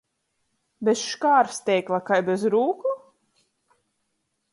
[0.87, 2.95] Bez škārsteikla kai bez rūku?